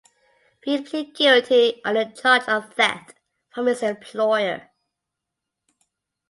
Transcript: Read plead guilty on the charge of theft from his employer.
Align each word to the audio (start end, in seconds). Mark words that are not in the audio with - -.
Read 0.65 0.87
plead 0.87 1.15
guilty 1.15 1.79
on 1.85 1.93
the 1.93 2.05
charge 2.05 2.41
of 2.47 2.73
theft 2.73 3.13
from 3.53 3.67
his 3.67 3.83
employer. 3.83 4.71